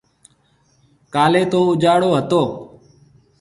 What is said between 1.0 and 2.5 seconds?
ڪاليَ تو اُجاݪو هتو۔